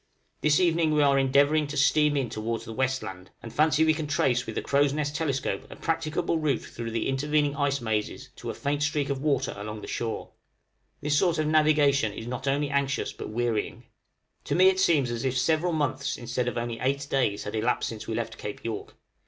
}This 0.41 0.59
evening 0.59 0.95
we 0.95 1.03
are 1.03 1.19
endeavoring 1.19 1.67
to 1.67 1.77
steam 1.77 2.17
in 2.17 2.27
towards 2.27 2.65
the 2.65 2.73
West 2.73 3.03
land, 3.03 3.29
and 3.43 3.53
fancy 3.53 3.85
we 3.85 3.93
can 3.93 4.07
trace 4.07 4.47
with 4.47 4.55
the 4.55 4.61
crow's 4.63 4.93
nest 4.93 5.15
telescope 5.15 5.67
a 5.69 5.75
practicable 5.75 6.39
route 6.39 6.63
through 6.63 6.89
the 6.89 7.07
intervening 7.07 7.55
ice 7.55 7.81
mazes 7.81 8.29
to 8.37 8.49
a 8.49 8.55
faint 8.55 8.81
streak 8.81 9.11
of 9.11 9.21
water 9.21 9.53
along 9.55 9.81
the 9.81 9.87
shore. 9.87 10.31
This 11.01 11.19
sort 11.19 11.37
of 11.37 11.45
navigation 11.45 12.11
is 12.13 12.25
not 12.25 12.47
only 12.47 12.71
anxious, 12.71 13.13
but 13.13 13.29
wearying. 13.29 13.83
To 14.45 14.55
me 14.55 14.69
it 14.69 14.79
seems 14.79 15.11
as 15.11 15.23
if 15.23 15.37
several 15.37 15.71
months 15.71 16.17
instead 16.17 16.47
of 16.47 16.57
only 16.57 16.79
eight 16.79 17.05
days 17.11 17.43
had 17.43 17.53
elapsed 17.53 17.89
since 17.89 18.07
we 18.07 18.15
left 18.15 18.39
Cape 18.39 18.63
York. 18.65 18.95